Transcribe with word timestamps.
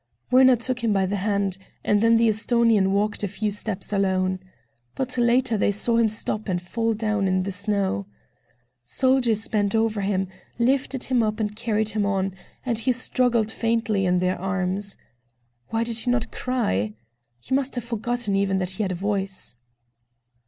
Werner 0.31 0.55
took 0.55 0.83
him 0.83 0.91
by 0.93 1.05
the 1.05 1.17
hand, 1.17 1.59
and 1.83 2.01
then 2.01 2.17
the 2.17 2.27
Esthonian 2.27 2.91
walked 2.91 3.21
a 3.23 3.27
few 3.27 3.51
steps 3.51 3.93
alone. 3.93 4.39
But 4.95 5.15
later 5.15 5.57
they 5.59 5.69
saw 5.69 5.97
him 5.97 6.09
stop 6.09 6.49
and 6.49 6.59
fall 6.59 6.95
down 6.95 7.27
in 7.27 7.43
the 7.43 7.51
snow. 7.51 8.07
Soldiers 8.83 9.47
bent 9.47 9.75
over 9.75 10.01
him, 10.01 10.27
lifted 10.57 11.03
him 11.03 11.21
up 11.21 11.39
and 11.39 11.55
carried 11.55 11.89
him 11.89 12.03
on, 12.07 12.33
and 12.65 12.79
he 12.79 12.91
struggled 12.91 13.51
faintly 13.51 14.07
in 14.07 14.17
their 14.17 14.39
arms. 14.39 14.97
Why 15.69 15.83
did 15.83 15.99
he 15.99 16.09
not 16.09 16.31
cry? 16.31 16.95
He 17.39 17.53
must 17.53 17.75
have 17.75 17.83
forgotten 17.83 18.35
even 18.35 18.57
that 18.57 18.71
he 18.71 18.81
had 18.81 18.91
a 18.91 18.95
voice. 18.95 19.55